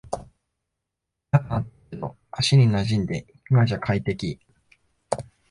[0.03, 0.27] 違和感
[1.29, 4.39] あったけど足になじんで今じゃ快適